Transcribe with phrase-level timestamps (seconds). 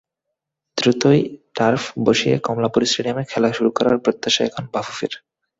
[0.77, 1.19] দ্রুতই
[1.55, 5.13] টার্ফ বসিয়ে কমলাপুর স্টেডিয়ামে খেলা শুরু করার প্রত্যাশা এখন বাফুফের।